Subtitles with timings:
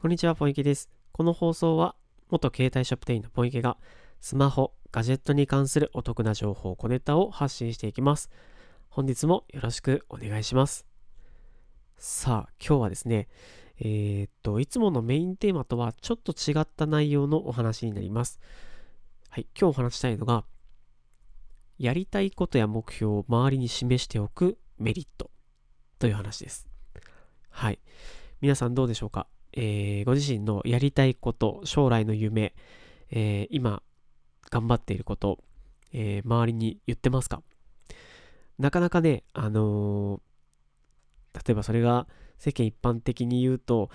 [0.00, 0.88] こんにちは、ポイケです。
[1.12, 1.94] この放送は、
[2.30, 3.76] 元携帯ショップ店員のポイケが、
[4.22, 8.30] スマホ、ガジェットに関するお得な情報、小ネタを発信していきます。
[8.88, 10.86] 本日もよろしくお願いします。
[11.98, 13.28] さあ、今日はですね、
[13.78, 18.40] えー、っと、いつものメインテーマとはちょっと違った内容のお話になります。
[19.28, 20.46] はい、今日お話したいのが、
[21.76, 25.30] やりたいことや目標を周りに示しておくメリット
[25.98, 26.70] という話です。
[27.50, 27.78] はい。
[28.40, 29.26] 皆さんどうでしょうか？
[29.52, 32.54] えー、ご自身のやりたいこと、将来の夢、
[33.10, 33.82] えー、今
[34.50, 35.38] 頑張っていること、
[35.92, 37.42] えー、周りに言ってますか？
[38.58, 40.20] なかなかね、あの
[41.34, 42.06] 例えばそれが
[42.38, 43.90] 世間一般的に言うと、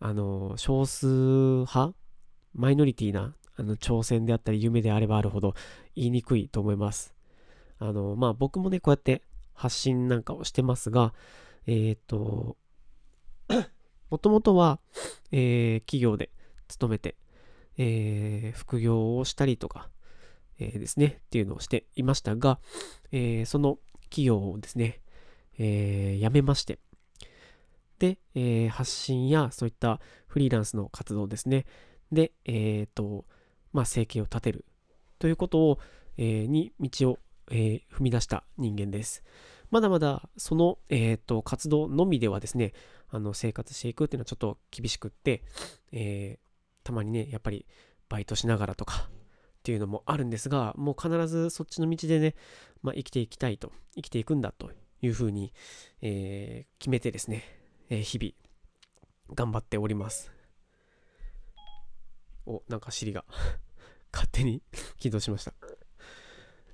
[0.00, 1.92] あの少数派
[2.54, 5.54] マイノリティなあの挑戦であったり夢であればあるほど
[5.94, 7.14] 言いにくいと思います。
[7.78, 9.22] あの、まあ僕もね、こうやって
[9.52, 11.14] 発信なんかをしてますが、
[11.66, 12.56] えっ、と、
[14.14, 14.78] もともとは、
[15.32, 16.30] えー、企業で
[16.68, 17.16] 勤めて、
[17.76, 19.88] えー、副業をしたりとか、
[20.60, 22.60] えー、ですね、っていうのをしていましたが、
[23.10, 25.00] えー、その企業をですね、
[25.58, 26.78] えー、辞めまして、
[27.98, 31.66] で、えー、発信やそういったフリーランスの活動ですね、
[32.12, 33.24] で、えっ、ー、と、
[33.72, 34.64] まあ、生計を立てる
[35.18, 35.78] ということを、
[36.18, 37.18] えー、に道を、
[37.50, 39.24] えー、踏み出した人間です。
[39.74, 42.74] まだまだその、えーと、活動のみではですね、
[43.08, 45.42] あの生活していくっていうのはちょっと厳しくって、
[45.90, 47.66] えー、たまにね、やっぱり
[48.08, 49.10] バイトしながらとかっ
[49.64, 52.36] ていうのもあるんですが、もう必ずそっちの道でね、
[52.82, 54.70] まあ、生きていきたいと、生きていくんだと
[55.02, 55.52] いうふうに、
[56.00, 57.42] えー、決めてですね、
[57.90, 60.30] えー、日々頑張っております。
[62.46, 63.24] お、なんか尻が
[64.14, 64.62] 勝手に
[65.00, 65.52] 起動しました。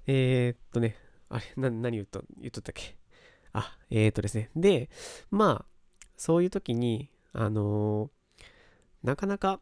[0.07, 0.97] えー、っとね、
[1.31, 2.97] あれ、な、何言っと、言っとったっけ？
[3.53, 4.51] あ、えーとですね。
[4.55, 4.91] で、
[5.31, 5.67] まあ、
[6.17, 9.61] そういう時に、あのー、なかなか、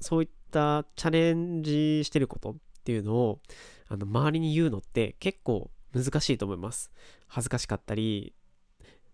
[0.00, 2.54] そういったチャレンジしてることっ
[2.84, 3.40] ていうのを、
[3.88, 6.90] あの、周りに言うのって結構難しいと思います。
[7.28, 8.34] 恥ずかしかったり、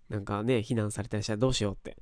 [0.09, 1.97] なんかね、非難されたりしたらどうしようって。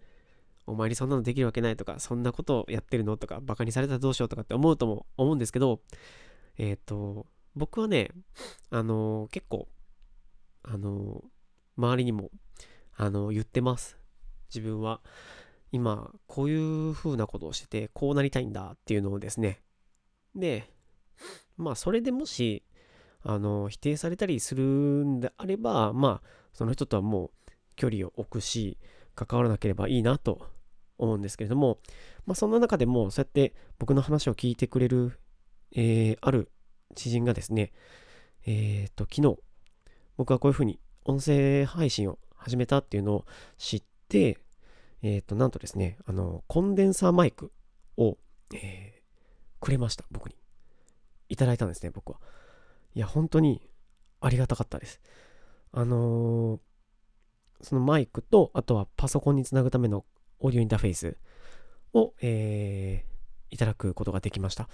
[0.66, 5.80] お前にそんなのできるわけないとか、そんなことをやってるのとか、バカにされたらどうしようとかって思うとも思うんですけど、
[6.58, 7.26] えっ、ー、と、
[7.56, 8.10] 僕はね、
[8.70, 9.68] あのー、結構、
[10.62, 12.30] あのー、周りにも、
[12.96, 13.96] あの言ってます。
[14.54, 15.00] 自分は、
[15.72, 19.62] 今、こういう風なことをしてて、こうなりたいんだっていうのをですね。
[20.34, 20.70] で、
[21.56, 22.64] まあ、それでもし、
[23.22, 27.30] あの否定されたりするんであれば、まあ、その人とはもう
[27.76, 28.78] 距離を置くし、
[29.14, 30.46] 関わらなければいいなと
[30.98, 31.78] 思うんですけれども、
[32.26, 35.18] まあ、そんな中でも、そうやって僕の話を聞いてくれる、
[35.72, 36.50] えー、ある
[36.94, 37.72] 知人がですね、
[38.46, 39.38] えっ、ー、と、昨日、
[40.16, 43.26] 僕はこういうふうに音声配信を始めたっていうのを
[43.58, 44.38] 知って、
[45.02, 47.52] えっ、ー、と、なんとですね、あの、コンデンサーマイク
[47.96, 48.18] を、
[48.54, 50.36] えー、くれました、僕に。
[51.28, 52.18] いただいたんですね、僕は。
[52.94, 53.62] いや、本当に
[54.20, 55.00] ありがたかったです。
[55.72, 56.60] あのー、
[57.62, 60.04] そのマイクと、あとはパソコンにつなぐための
[60.40, 61.16] オーディオインターフェース
[61.92, 64.68] を、えー、いただくことができました。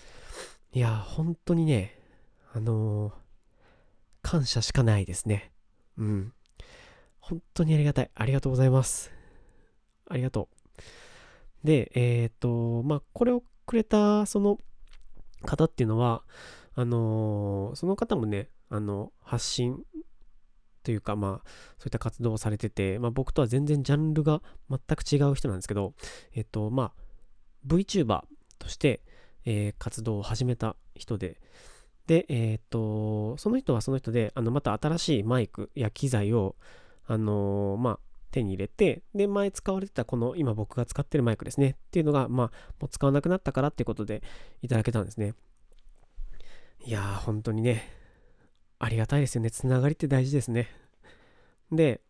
[0.73, 2.01] いや、本当にね、
[2.57, 3.13] あのー、
[4.23, 5.53] 感謝しかないですね。
[5.99, 6.33] うん。
[7.21, 8.11] 本当にありがたい。
[8.15, 9.13] ありがとうございます。
[10.09, 10.49] ありがと
[11.63, 11.67] う。
[11.67, 14.59] で、えっ、と、まあ、これをくれた、その
[15.43, 16.23] 方っていうのは、
[16.75, 19.85] あのー、その方もね、あの、発信
[20.83, 24.41] というか、まあ、そういった活動をされてて、まあ、僕とは全然ジャンルが
[24.71, 25.93] 全く違う人なんですけど、
[26.33, 26.93] えっ、と、まあ、
[27.67, 28.23] VTuber
[28.59, 29.03] として、
[29.45, 31.39] えー、活動を始めた人で、
[32.07, 36.55] で、えっ、と、その人はその人で、あの、また新しいマイクや機材を、
[37.07, 37.99] あのー、まあ、
[38.31, 42.47] 手に入れて、で、前使われてたこの今僕が使ってるマイクですねっていうのが、まあ、
[42.81, 44.23] もう使わなくなったからっていうことで
[44.63, 45.35] いただけたんですね。
[46.85, 47.89] いやー、本当にね、
[48.79, 49.51] ありがたいですよね。
[49.51, 50.69] つながりって大事ですね。
[51.73, 52.01] で、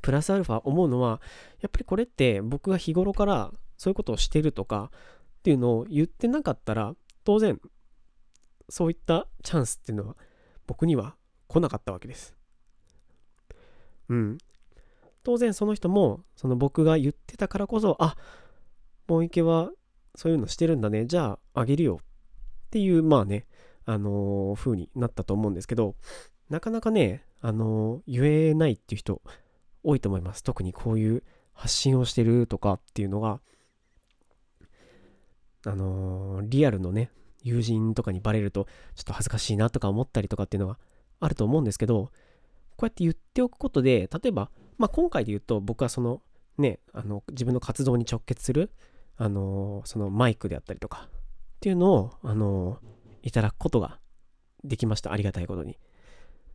[0.00, 1.20] プラスアルファ思うのは、
[1.60, 6.94] やっぱりこれって僕が日頃からそういうことをしてるとかっていうのを言ってなかったら、
[7.24, 7.60] 当然
[8.68, 10.16] そういったチャンスっていうのは
[10.66, 11.16] 僕には
[11.48, 12.34] 来なかったわけです。
[14.08, 14.38] うん。
[15.24, 18.14] 当然その人もその僕が言ってたからこそあ
[19.08, 19.70] もう池は
[20.14, 22.04] そういうのしてるんだねじゃああげるよっ
[22.70, 23.46] ていうまあね
[23.86, 25.96] あのー、風になったと思うんですけど
[26.50, 29.22] なかなかねあのー、言えないっていう人
[29.82, 31.22] 多いと思います特にこういう
[31.52, 33.40] 発信をしてるとかっていうのが
[35.66, 37.10] あのー、リアルのね
[37.44, 40.78] 友人とかにバレるとちょっと恥ずかしいなとか思ったりとかっていうのが
[41.20, 42.10] あると思うんですけど
[42.76, 46.20] こうやって言っておくことで例えば、まあ、今回で言うと僕はその
[46.58, 48.70] ね、あの、自分の活動に直結する、
[49.16, 52.78] あの、そのマイクであったりとか、っていうのを、あの、
[53.22, 53.98] いただくことが
[54.62, 55.12] できました。
[55.12, 55.78] ありがたいことに。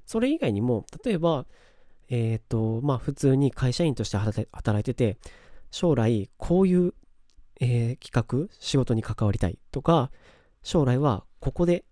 [0.06, 1.46] それ以外にも、例えば、
[2.10, 5.18] えっ、ー、と、まあ、普通に会社員として働いてて、
[5.72, 6.94] 将来、こういう、
[7.60, 10.12] えー、企画、仕事に関わりたいとか、
[10.64, 11.86] 将来は、ここで、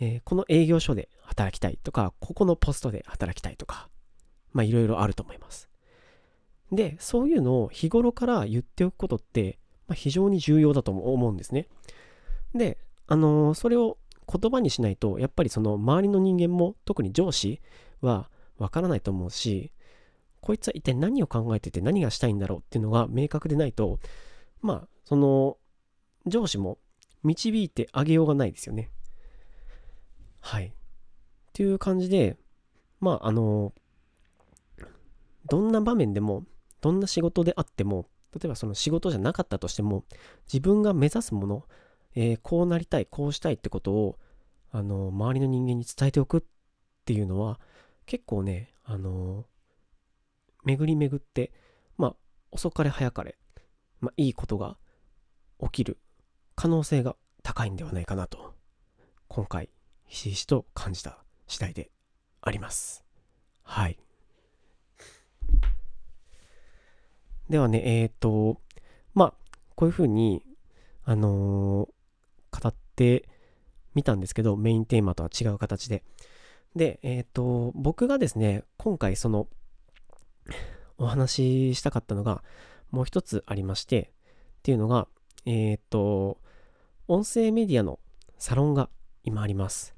[0.00, 3.88] えー、この営業所で働きたいとか、ここのポストで働きたいとか、
[4.52, 5.68] まあ、いろいろあると思います。
[6.72, 11.68] で、そういうのを日頃から言っておくことって、まあ、非常に重要だと思うんですね。
[12.54, 17.60] で、あのー、それを言葉にしないと、やっぱりその周りの人間も、特に上司
[18.00, 19.72] はわからないと思うし、
[20.40, 23.98] こいつは一体何を考えてて何がしたいんだろうっていうのが明確でないと、
[24.60, 25.58] まあ、その、
[26.26, 26.78] 上司も
[27.24, 28.90] 導いてあげようがないですよね。
[30.40, 30.66] はい。
[30.66, 30.70] っ
[31.52, 32.36] ていう感じで、
[33.00, 33.72] まあ、あの、
[35.48, 36.44] どんな場面でも、
[36.80, 40.04] どんな仕事であっても、例えばその仕事じゃなかったとしても、
[40.46, 41.64] 自分が目指すもの、
[42.14, 44.18] えー、こうなりたい、こうしたいってことを、
[44.70, 46.42] あの、周りの人間に伝えておくっ
[47.04, 47.58] ていうのは、
[48.06, 49.46] 結構ね、あの、
[50.64, 51.52] 巡り巡って、
[51.96, 52.16] まあ、
[52.50, 53.38] 遅かれ早かれ、
[54.00, 54.76] まあ、いいことが
[55.60, 55.98] 起きる
[56.56, 58.54] 可能性が高いんではないかなと、
[59.28, 59.68] 今回、
[60.06, 61.90] ひしひしと感じた次第で
[62.40, 63.04] あります。
[63.62, 63.98] はい。
[67.50, 68.60] ではね、えっ、ー、と、
[69.14, 69.34] まあ、
[69.74, 70.44] こういうふうに、
[71.04, 73.28] あのー、語って
[73.94, 76.04] みたんですけど、メインテーマとは違う形で。
[76.74, 79.48] で、えっ、ー、と、僕がですね、今回その、
[80.96, 82.42] お話ししたかったのが、
[82.90, 84.12] もう一つありまして、
[84.60, 85.08] っていうのが、
[85.44, 86.38] えっ、と、
[87.06, 87.98] 音声メディアの
[88.38, 88.88] サロンが
[89.24, 89.94] 今あります。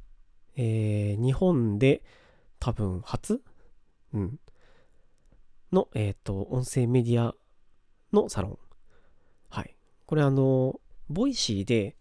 [0.56, 2.02] えー、日本で
[2.58, 3.42] 多分初？
[4.12, 4.40] うん。
[5.70, 7.36] の、えっ、ー、と、音声メディア
[8.12, 8.58] のサロン。
[9.50, 9.76] はい。
[10.04, 11.96] これあの、 Voicy で、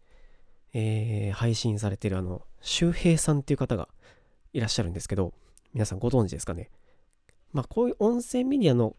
[0.73, 3.89] えー、配信されてるあの、周平さんっていう方が
[4.53, 5.33] いらっしゃるんですけど、
[5.73, 6.71] 皆さんご存知ですかね？
[7.53, 8.95] まあ、こういう音声メディアの、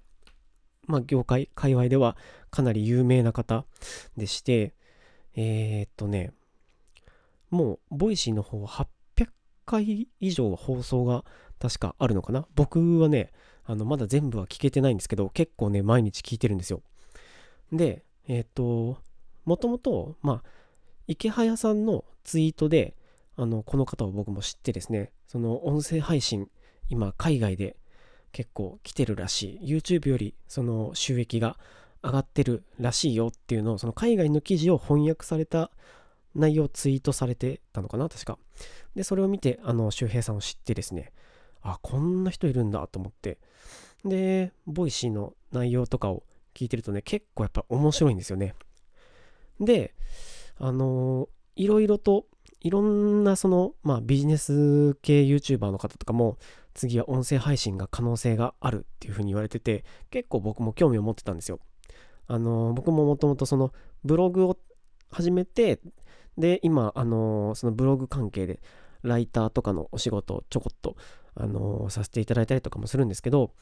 [0.87, 2.17] まあ、業界、界隈では
[2.51, 3.65] かなり有名な方
[4.17, 4.77] でして、
[5.37, 6.33] えー、っとね、
[7.51, 9.29] もう、 Voicy の方は800
[9.65, 11.25] 回以上放送が
[11.61, 12.47] 確かあるのかな？
[12.55, 13.33] 僕はね、
[13.65, 16.83] あの、まだ全部は聞けてないんですけど、結構ね、毎日聞いてるんですよ。
[17.73, 18.99] で、えっ、と、
[19.45, 20.49] もともと、まあ、
[21.07, 22.97] 池早さんのツイートで、
[23.37, 26.49] あの、この方を僕も知ってですね、その音声配信、
[26.89, 27.77] 今、海外で
[28.33, 29.75] 結構来てるらしい。
[29.77, 31.59] YouTube より、その収益が
[32.07, 35.71] 上がってるらしいよっていうのを、その海外の記事を翻訳された
[36.35, 38.39] 内容をツイートされてたのかな、確か。
[38.95, 41.13] で、それを見て、あの、周平さんを知ってですね、
[41.63, 43.39] あ、こんな人いるんだと思って、
[44.05, 46.23] で、 Voicy の内容とかを
[46.55, 48.55] 聞いてるとね、結構やっぱ面白いんですよね。
[49.61, 49.95] で、
[50.59, 52.27] あのー、いろいろと、
[52.61, 56.39] いろんなその、まあビジネス系 YouTuber の方とかも、
[56.75, 61.59] 次は音声配信が可能性があるっていう風に言われてて、結構僕も興味を持ってたんですよ。
[62.27, 63.73] あの、僕ももともとその
[64.05, 64.59] ブログを
[65.11, 65.81] 始めて、
[66.39, 68.61] で、今、あの、そのブログ関係で、
[69.03, 70.97] ライターとかのお仕事をちょこっと、
[71.39, 73.53] あのさせていただいたりとかもするんですけど、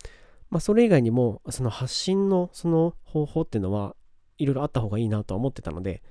[0.49, 3.96] まあ、それ以外にも、その発信のその方法っていうのは、
[4.38, 6.02] いろいろあった方がいいなとは思ってたので、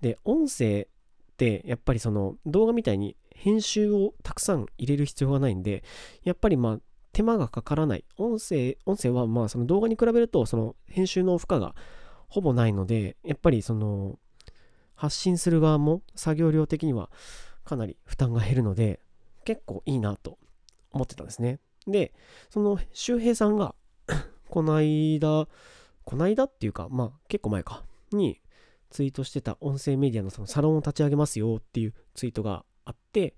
[0.00, 0.88] で、音声
[1.32, 5.84] ってやっぱりその動画みたいに編集をたくさん入れる必要がないんで、
[6.24, 6.80] やっぱりまあ
[7.18, 8.04] 手間がかからない。
[8.16, 11.74] 音声、音声はまあその動画に比べるとその編集の負荷が
[12.28, 14.20] ほぼないので、やっぱりその
[14.94, 17.10] 発信する側も作業量的には
[17.64, 19.00] かなり負担が減るので、
[19.44, 20.38] 結構いいなと
[20.92, 21.58] 思ってたんですね。
[21.88, 22.12] で、
[22.50, 23.74] その周平さんが
[24.48, 25.48] この間、
[26.04, 27.82] この間っていうか、まあ結構前か、
[28.12, 28.40] に
[28.90, 33.34] ツイートしてた音声メディアのそのサロンを立ち上げますよっていうツイートがあって、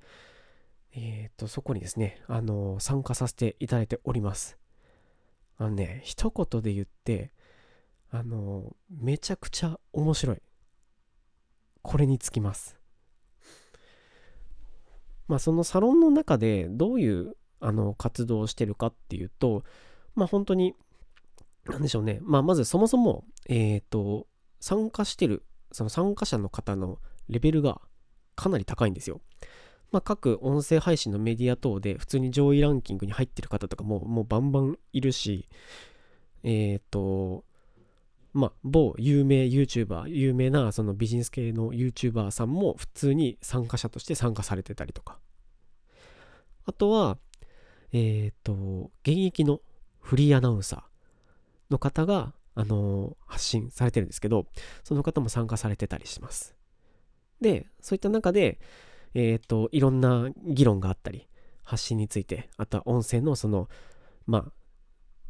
[0.93, 4.59] えっ、ー、と、そこにですね、あのー、参加させていただいております。
[5.57, 7.33] あのね、一言で言って、
[8.11, 10.43] あのー、めちゃくちゃ面白い。
[11.83, 12.77] これにつきます。
[15.29, 19.63] まあ、そのサロンの中でどういうあの活動をしてるかっていうと、
[20.17, 20.75] まあ、本当に、
[21.67, 22.19] なんでしょうね。
[22.23, 24.27] まあ、まずそもそも、えっ、と、
[24.59, 27.81] 参加してる、その参加者の方のレベルが
[28.35, 29.21] かなり高いんですよ。
[29.93, 35.49] まあ、各音声配信のメディア等で普通に上位ランキングに入ってる方とかももうバンバンいるし、
[36.43, 37.45] えっ、と、
[38.33, 45.19] まあ、某有名 YouTuber、有名なそのビジネス系の YouTuber さんも普通に参加者として参加されてたりとか。
[46.65, 47.19] あとは、
[47.93, 49.61] えっ、と、現役の
[49.99, 50.83] フリーアナウンサー
[51.71, 54.47] の方が、あの発信されてるんですけど、
[54.83, 56.55] その方も参加されてたりします。
[57.41, 58.61] で、そういった中で、
[59.15, 61.29] えっ、ー、と、いろんな議論があったり、
[61.63, 63.69] 発信について、あとは音声のその、
[64.27, 64.53] まあ、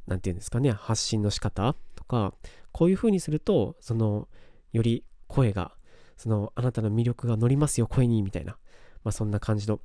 [0.06, 2.34] なんていうんですかね、発信の仕方とか、
[2.72, 4.28] こういう風にすると、その、
[4.72, 5.72] より声が、
[6.16, 8.58] その、あなたの魅力が乗りますよ、声に、みたいな、
[9.04, 9.80] まあ、そんな感じの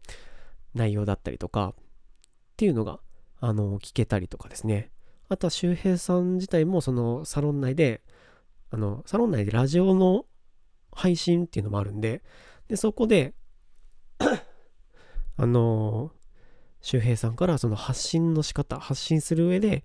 [0.74, 1.84] 内容だったりとか、っ
[2.58, 3.00] ていうのが、
[3.40, 4.92] あの、聞けたりとかですね。
[5.28, 8.02] あとは周平さん自体もそのサロン内で、
[8.70, 10.26] あの、サロン内でラジオの
[10.92, 12.22] 配信っていうのもあるんで、
[12.68, 13.34] で、そこで
[15.38, 16.12] あの
[16.82, 19.84] 周平さんからその発信の仕方、発信する上で、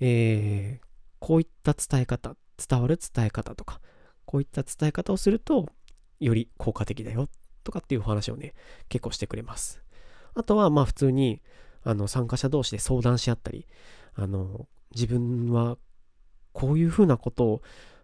[0.00, 0.86] えー、
[1.18, 3.80] こういった伝え方、伝わる伝え方とか、
[4.24, 5.68] こういった伝え方をすると、
[6.20, 7.28] より効果的だよ
[7.64, 8.54] とかっていうお話をね、
[8.88, 9.82] 結構してくれます。
[10.34, 11.42] あとは、まあ普通に、
[11.82, 13.66] あの、参加者同士で相談し合ったり、
[14.14, 15.78] あの、自分は
[16.52, 17.62] こういうふうなことを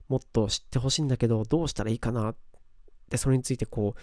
[0.08, 2.34] もっと知ってほしいんだけど、どうしたらいいかな
[3.08, 4.00] で、それについてこう、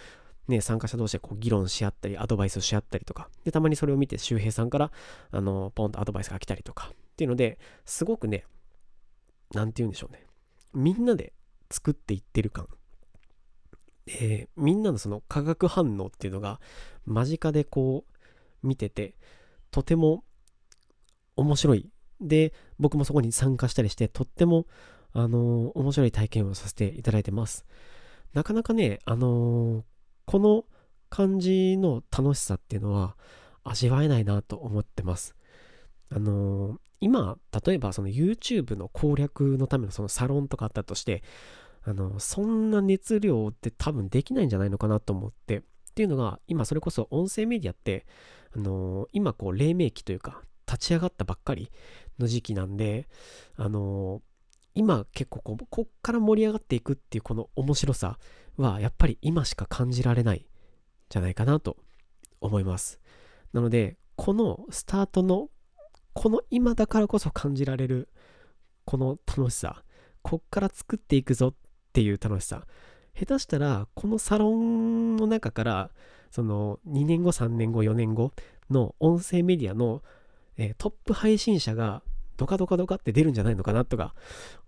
[0.48, 4.90] ね、参加者同士でこう議論し合ったり、アドバイスし合ったりとか、で、たまにそれを見て周平さんから、
[5.30, 8.44] あの、ポンとアドバイスが来たりとか、っていうので、すごくね、
[9.52, 10.26] なんて言うんでしょうね。
[10.74, 11.32] みんなで
[11.70, 12.68] 作っていってる感。
[14.06, 16.60] えー、みんなのその化学反応っていうのが
[17.06, 18.04] 間近でこ
[18.62, 19.14] う見てて
[19.70, 20.24] とても
[21.36, 24.66] 面白いで、僕もそこに参加したりして、とっても、
[25.12, 27.64] あの、面白い体験をさせていただいてます。
[28.34, 29.82] なかなかね、あのー、
[30.30, 30.64] この
[31.08, 33.16] 感じの楽しさっていうのは
[33.64, 35.34] 味わえないなと思ってます。
[36.08, 41.24] あのー、今、例えばその YouTube の攻略のためのそのサロンとかあったとして、
[41.82, 45.62] あの、そんな熱量って多分できないんじゃないのかなと思って、っ
[45.96, 48.06] ていうのが、今それこそ音声メディアって、
[48.54, 51.72] あの今こう黎明期というか、立ち上がったばっかり
[52.20, 53.08] の時期なんで、
[53.56, 54.22] あの、
[54.76, 58.20] 今結構こう、こっから盛り上がっていくっていうこの面白さ
[58.60, 60.46] は、やっぱり今しか感じられない
[61.08, 61.76] じゃないかなと
[62.40, 63.00] 思います。
[63.52, 65.48] なので、このスタートの、
[66.12, 68.08] この今だからこそ感じられる、
[68.84, 69.82] この楽しさ、
[70.22, 71.54] こっから作っていくぞっ
[71.92, 72.66] ていう楽しさ、
[73.14, 75.90] 下手したら、このサロンの中から、
[76.30, 78.32] その2年後、3年後、4年後
[78.70, 80.02] の音声メディアの、
[80.56, 82.02] え、トップ配信者が
[82.36, 84.14] ドカドカドカって出るんじゃないのかなとか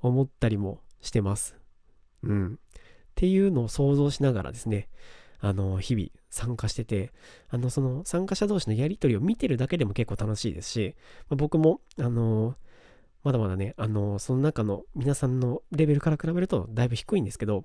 [0.01, 1.57] 思ったりもしてます。
[2.23, 2.59] うん。
[3.23, 4.89] っていうのを想像しながらですね、
[5.39, 7.13] あの、日々参加してて、
[7.51, 10.97] あの、その参加者同士のやりとりを見てるだけでも結構楽しいですし、
[11.29, 12.57] まあ、僕も、あの、
[13.23, 17.63] まだまだね、あの、その中の皆さんのレベルから比べるとだいぶ低いんですけど、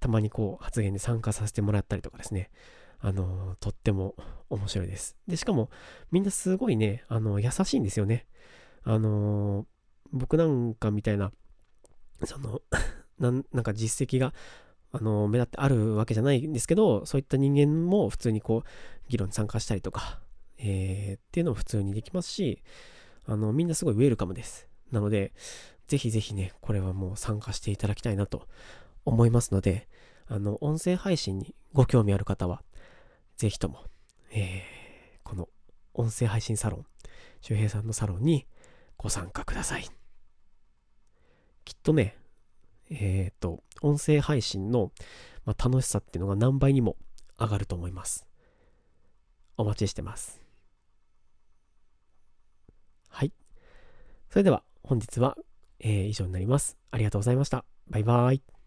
[0.00, 2.50] たまにこう発言に参加させてもらったりとかですね、
[2.98, 4.16] あの、とっても
[4.48, 5.16] 面白いです。
[5.28, 5.70] で、しかも
[6.10, 8.26] みんなすごいね、あの、優しいんですよね。
[8.82, 9.66] あの、
[10.10, 11.30] 僕なんかみたいな、
[12.24, 12.60] その
[13.20, 14.34] なん、なんか実績が、
[14.92, 18.68] あの、目立ってあるわけじゃないんですけど、そういった人間も普通にこう、
[19.08, 20.20] 議論に参加したりとか、
[20.58, 22.62] えー、っていうのも普通にできますし、
[23.26, 24.68] あの、みんなすごいウェルカムです。
[24.90, 25.32] なので、
[25.86, 28.46] ぜひぜひね、これはもう参加していただきたいなと
[29.04, 29.88] 思いますので、
[30.26, 32.62] あの、音声配信にご興味ある方は、
[33.36, 33.84] ぜひとも、
[34.32, 35.48] えー、この
[35.94, 36.86] 音声配信サロン、
[37.40, 38.46] 周平さんのサロンに
[38.96, 39.84] ご参加ください。
[41.64, 42.16] きっとね、
[42.90, 44.92] えっ、ー、と、音声配信の、
[45.44, 46.96] まあ、楽しさっていうのが何倍にも
[47.38, 48.26] 上がると思います。
[49.56, 50.42] お待ちしてます。
[53.08, 53.32] はい。
[54.28, 55.36] それでは本日は、
[55.78, 56.76] えー、以上になります。
[56.90, 57.64] ありがとうございました。
[57.88, 58.59] バイバーイ。